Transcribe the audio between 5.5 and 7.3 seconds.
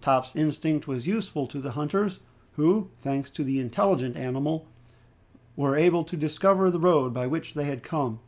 were enabled to discover the road by